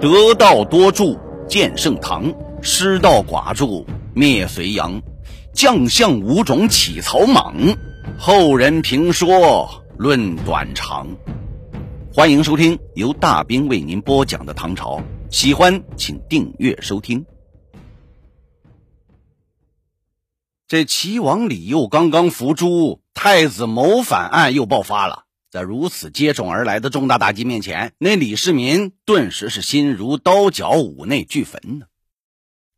[0.00, 5.02] 得道多助建盛唐，失道寡助灭隋炀。
[5.52, 7.54] 将相五种起草莽，
[8.18, 9.68] 后人评说
[9.98, 11.06] 论短长。
[12.14, 17.26] 欢迎收听由大兵为您播讲的唐朝，喜欢请订阅收听。
[20.66, 25.24] 这齐王李佑刚刚伏诛，太子谋反案又爆发了。
[25.50, 31.86] 在如此接踵而来的重大打击面前，那李世民顿时是心如刀绞，五内俱焚呢。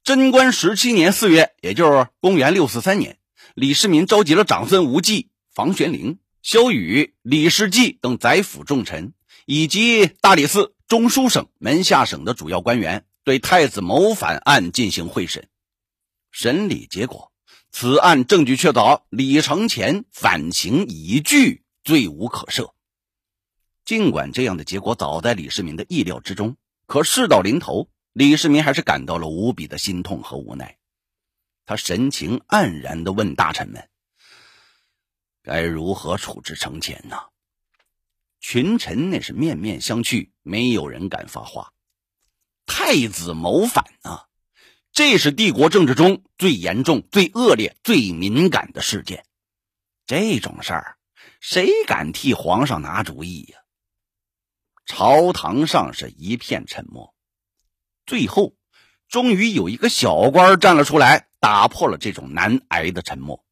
[0.03, 3.19] 贞观十七年四月，也就是公元六四三年，
[3.55, 9.13] 李世民召集了长孙无忌、房玄龄、萧雨、李世济等宰辅重臣，
[9.45, 15.47] 以及大理寺、中书省、门下省的主要官员，对太子谋反案进行会审。
[16.31, 17.31] 审理结果。
[17.71, 22.73] 此案证据确凿，李承乾反省已具，罪无可赦。
[23.85, 30.79] 尽管这样的结果早在李世民的意料之中，可事到临头，李世民还是感到了无比的心痛和无奈。
[31.65, 33.89] 他神情黯然地问大臣们
[35.43, 37.17] ：“该如何处置程潜呢？”
[38.41, 41.73] 群臣那是面面相觑，没有人敢发话。
[42.67, 44.27] 太子谋反啊！
[44.93, 49.25] 这是帝国政治中最严重、最恶劣、最敏感的事件。
[50.07, 50.99] 这种事儿，
[51.45, 53.59] 谁敢替皇上拿主意呀？
[54.87, 57.17] 朝堂上是一片沉默。
[58.07, 58.55] 最后，
[59.09, 63.45] 终于有一个小官站了出来，打破了这种难挨的沉默。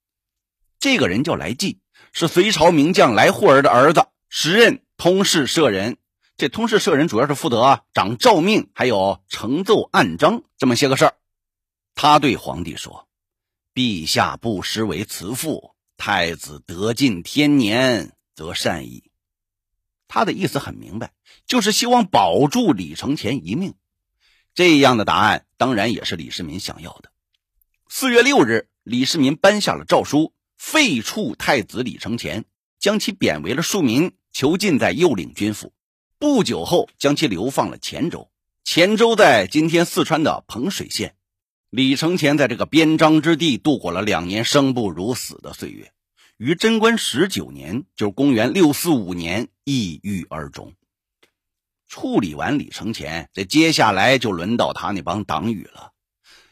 [0.78, 1.80] 这个人叫来济，
[2.12, 5.98] 是隋朝名将来护儿的儿子，时任通事舍人。
[6.36, 11.16] 这通事舍人主要是负责掌诏命，还有呈奏案章这么些个事儿。
[11.96, 13.08] 他对皇帝说
[13.74, 19.04] ：“陛下不失为慈父，太子得尽天年，则善矣。”
[20.08, 21.12] 他的意思很明白，
[21.46, 23.74] 就是希望保住李承乾一命。
[24.54, 27.12] 这样的答案当然也是李世民想要的。
[27.88, 32.46] 四月六日，李世民颁下了诏书，废黜太子李承乾，
[32.78, 35.74] 将其贬为了庶民，囚禁在右领军府。
[36.18, 38.30] 不久后，将其流放了黔州。
[38.64, 41.14] 黔州在今天四川的彭水县。
[41.70, 45.92] 李承乾在这个边疆之地度过了两年生不如死的岁月，
[46.36, 50.74] 于贞观十九年，就是公元六四五年，抑郁而终。
[51.86, 55.92] 处理完李承乾，这接下来就轮到他那帮党羽了。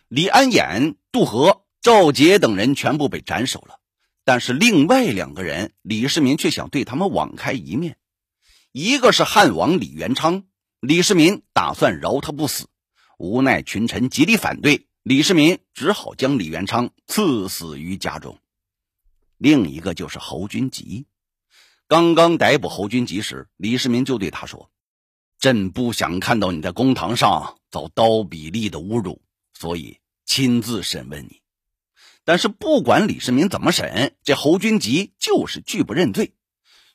[0.06, 3.80] 李安衍、杜和、赵杰等人全部被斩首了，
[4.24, 7.96] 但是另外两个人，李世民却想对他们网开一面。
[8.70, 10.44] 一个是汉王李元昌，
[10.78, 12.68] 李世民打算饶他不死，
[13.18, 14.86] 无奈群臣极力反对。
[15.08, 18.38] 李世民只好将李元昌赐死于家中。
[19.38, 21.06] 另一个就是侯君集。
[21.86, 24.70] 刚刚逮捕侯君集时，李世民就对他说
[25.40, 29.22] ：“朕不想看到你在公堂上遭刀笔利的侮辱，
[29.54, 31.40] 所以亲自审问你。”
[32.22, 36.34] 但是不管李世民怎么审，这侯君集就是拒不认罪。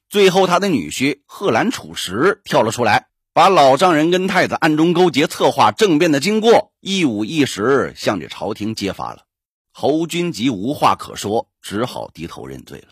[0.07, 3.07] 最后，他的女婿贺兰楚石跳了出来。
[3.33, 9.25] 把老丈人跟太子暗中勾结、策划政变的经过一五一十向这朝廷揭发了，
[9.71, 12.89] 侯君集无话可说，只好低头认罪了。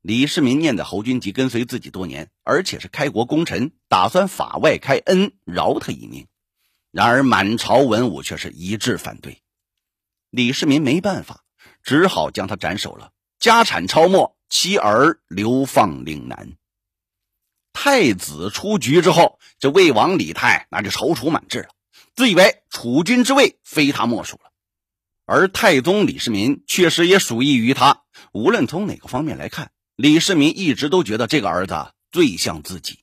[0.00, 6.26] 李世民念在侯君集跟随自己多年，而且是开国功臣，打算法外开恩，饶他一命。
[6.90, 9.42] 然而满朝文武却是一致反对，
[10.30, 11.44] 李世民没办法，
[11.82, 16.56] 只好将他斩首了，家产抄没，妻儿流放岭南。
[17.74, 21.68] 太子出局之后，这魏王李泰那就踌躇满志了，
[22.16, 24.50] 自以为储君之位非他莫属了。
[25.26, 28.02] 而太宗李世民确实也属意于他。
[28.32, 31.74] 无论从哪个方面来看，李世民一直都觉得这个儿子
[32.10, 33.00] 最像自己。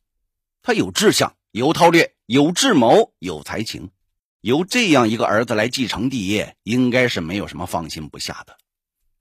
[0.64, 3.92] 他有志向，有韬略，有智谋，有才情。
[4.40, 8.58] 由这样一个儿子来继承帝业，应该是没有什么放心不下的。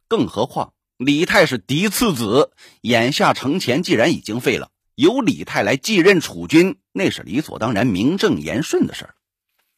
[0.08, 2.52] 更何况李泰是嫡次子，
[2.82, 4.70] 眼下承乾既然已经废了。
[5.00, 9.14] 由李泰来继任储君，那是理所当然、名正言顺的事儿。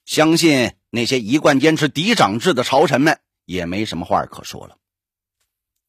[0.04, 4.78] 相信那些一贯坚持嫡长制的朝臣们也没什么话可说了。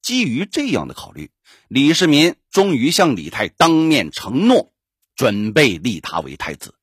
[0.04, 1.32] 基于这样的考虑，
[1.68, 4.72] 李世民终于向李泰当面承诺，
[5.16, 6.76] 准备立他为太子。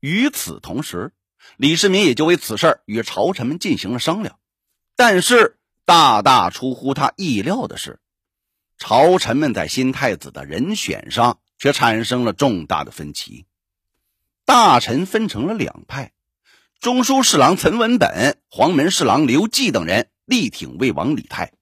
[0.00, 1.12] 与此同时，
[1.58, 4.38] 李世民也就为此事与朝臣们进行了商量。
[4.96, 8.00] 但是，大大出乎他意料的是，
[8.78, 11.38] 朝臣们在新太子的人选上。
[11.60, 13.44] 却产生了重大的分歧，
[14.46, 16.12] 大臣分成了两派，
[16.80, 21.52] 中书侍郎岑文本、黄门侍郎刘季等人力挺魏王李泰，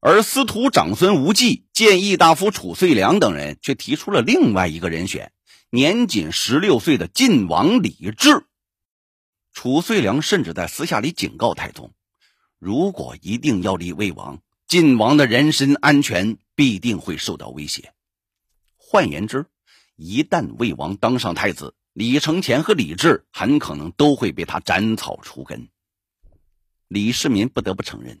[0.00, 5.32] 而司徒长孙无忌、谏议大夫褚遂良等人却提出了另外一个人选，
[5.68, 8.46] 年仅十六岁的晋王李治
[9.52, 11.92] 褚遂良甚至在私下里警告太宗：
[12.58, 17.92] 如果一定要立魏王，晋王的人身安全必定会受到威胁。
[18.92, 19.46] 换言之，
[19.96, 25.70] 一旦魏王当上太子，李承乾和李治很可能都会被他斩草除根。
[26.88, 28.20] 李世民不得不承认，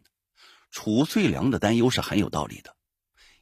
[0.70, 2.74] 褚遂良的担忧是很有道理的。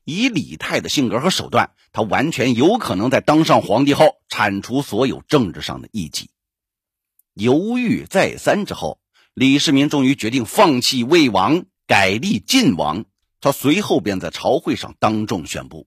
[0.02, 6.30] 以李泰的性格和手段，他完全有可能在当上皇帝后铲除所有政治上的异己。
[7.34, 9.00] 犹豫再三之后，
[9.34, 13.04] 李世民终于决定放弃魏王，改立晋王。
[13.40, 15.86] 他随后便在朝会上当众宣布：“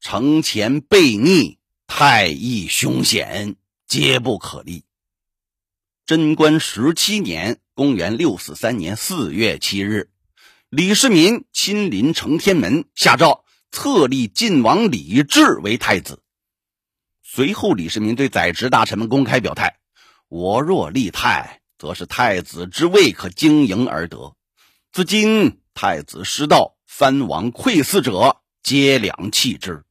[0.00, 3.56] 承前悖逆，太易凶险，
[3.86, 4.84] 皆不可立。”
[6.06, 10.10] 贞观十七年（公元643年四月七日）。
[10.70, 16.22] 李世民亲临承天门，下诏册立晋王李治为太子。
[17.22, 19.78] 随后，李世民对在职大臣们公开表态
[20.28, 24.34] ：“我若立太，则是太子之位可经营而得。
[24.92, 29.84] 自今太子失道，藩王窥伺者，皆两弃之。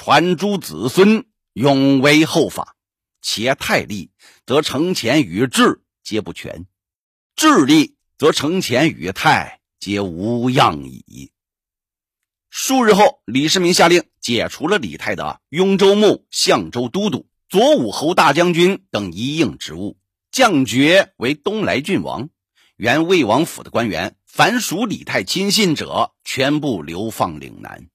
[0.00, 2.76] 传诸子孙，永为后法。
[3.20, 4.12] 且太立，
[4.46, 6.66] 则承乾与治皆不全；
[7.34, 11.32] 智立，则承乾与太。”皆无恙矣。
[12.48, 19.98] 数日后，李世民下令解除了李泰的雍州牧、相州都督、左武侯大将军等一应职务，
[20.30, 22.28] 降爵为东莱郡王。
[22.76, 27.88] 原魏王府的官员，凡属李泰亲信者，全部流放岭南。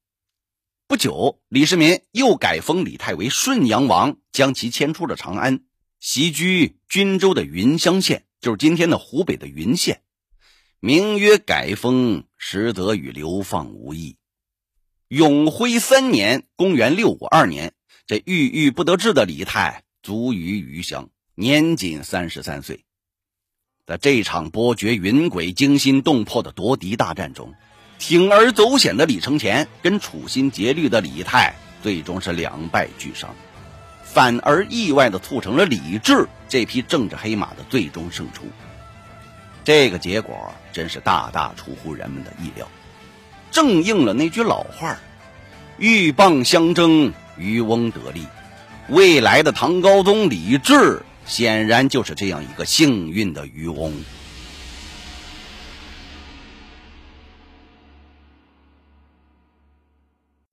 [0.94, 5.62] 不久，李世民又改封李泰为顺阳王，将其迁出了长安，
[6.00, 10.04] 徙居均州的云乡县，就是今天的湖北的云县。
[10.80, 14.18] 名曰改封，实则与流放无异。
[15.07, 17.74] 永徽三年（公元652年），
[18.06, 22.86] 这郁郁不得志的李泰卒于余乡，年仅三十三岁。
[23.88, 27.51] 在这场波谲云诡、惊心动魄的夺嫡大战中，
[28.04, 33.34] 铤而走险的李承乾跟处心积虑的李泰，最终是两败俱伤，
[34.04, 38.44] 反而意外的促成了李治这匹政治黑马的最终胜出。
[39.64, 42.68] 这个结果真是大大出乎人们的意料，
[43.52, 44.98] 正应了那句老话
[45.78, 48.28] 鹬蚌相争，渔翁得利。
[48.90, 53.94] 未来的唐高宗李治，显然就是这样一个幸运的渔翁。